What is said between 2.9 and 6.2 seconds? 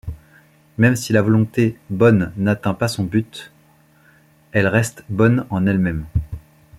but, elle reste bonne en elle-même.